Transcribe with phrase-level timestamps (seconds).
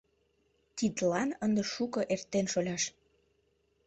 [0.75, 2.83] —Тидлан ынде шуко эртен, шоляш.